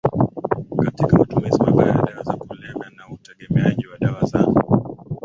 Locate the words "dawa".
2.01-2.23, 3.97-4.25